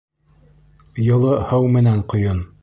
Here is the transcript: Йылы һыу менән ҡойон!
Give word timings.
Йылы 1.09 1.35
һыу 1.51 1.69
менән 1.77 2.03
ҡойон! 2.15 2.43